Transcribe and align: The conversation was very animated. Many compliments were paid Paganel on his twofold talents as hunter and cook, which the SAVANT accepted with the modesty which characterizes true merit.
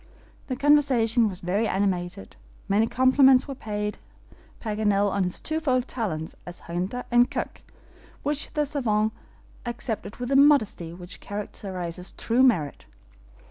The 0.47 0.55
conversation 0.55 1.29
was 1.29 1.41
very 1.41 1.67
animated. 1.67 2.35
Many 2.67 2.87
compliments 2.87 3.47
were 3.47 3.53
paid 3.53 3.99
Paganel 4.59 5.11
on 5.11 5.25
his 5.25 5.39
twofold 5.39 5.87
talents 5.87 6.35
as 6.43 6.61
hunter 6.61 7.03
and 7.11 7.29
cook, 7.29 7.61
which 8.23 8.51
the 8.55 8.65
SAVANT 8.65 9.11
accepted 9.63 10.15
with 10.15 10.29
the 10.29 10.35
modesty 10.35 10.91
which 10.91 11.19
characterizes 11.19 12.13
true 12.17 12.41
merit. 12.41 12.85